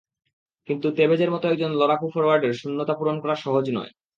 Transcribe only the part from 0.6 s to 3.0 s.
কিন্তু তেভেজের মতো একজন লড়াকু ফরোয়ার্ডের শূন্যতা